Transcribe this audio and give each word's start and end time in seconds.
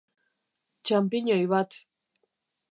Txanpiñoi 0.85 1.45
bat. 1.51 1.71